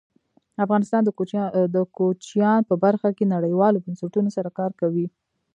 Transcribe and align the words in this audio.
افغانستان 0.65 1.01
د 1.75 1.77
کوچیان 2.01 2.59
په 2.69 2.75
برخه 2.83 3.09
کې 3.17 3.31
نړیوالو 3.35 3.81
بنسټونو 3.85 4.29
سره 4.37 4.49
کار 4.59 4.71
کوي. 4.81 5.07